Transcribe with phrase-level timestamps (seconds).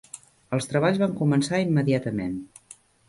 [0.57, 2.37] Els treballs van començar immediatament.